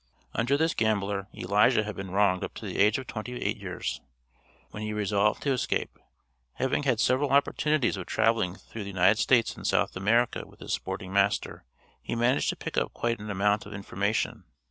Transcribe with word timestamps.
Under 0.33 0.57
this 0.57 0.73
gambler 0.73 1.27
Elijah 1.31 1.83
had 1.83 1.95
been 1.95 2.09
wronged 2.09 2.43
up 2.43 2.55
to 2.55 2.65
the 2.65 2.79
age 2.79 2.97
of 2.97 3.05
twenty 3.05 3.39
eight 3.39 3.57
years, 3.57 4.01
when 4.71 4.81
he 4.81 4.93
resolved 4.93 5.43
to 5.43 5.51
escape. 5.51 5.99
Having 6.53 6.81
had 6.81 6.99
several 6.99 7.29
opportunities 7.29 7.97
of 7.97 8.07
traveling 8.07 8.55
through 8.55 8.81
the 8.81 8.89
United 8.89 9.19
States 9.19 9.55
and 9.55 9.67
South 9.67 9.95
America 9.95 10.43
with 10.43 10.59
his 10.59 10.73
sporting 10.73 11.13
master, 11.13 11.65
he 12.01 12.15
managed 12.15 12.49
to 12.49 12.55
pick 12.55 12.77
up 12.79 12.95
quite 12.95 13.19
an 13.19 13.29
amount 13.29 13.67
of 13.67 13.75
information. 13.75 14.43